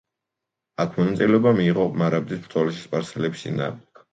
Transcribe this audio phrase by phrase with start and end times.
[0.85, 4.07] აქ მონაწილეობა მიიღო მარაბდის ბრძოლაში სპარსელების წინააღმდეგ.